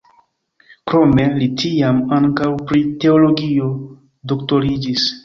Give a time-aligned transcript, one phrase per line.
[0.91, 3.69] Krome li tiam ankaŭ pri teologio
[4.33, 5.07] doktoriĝis.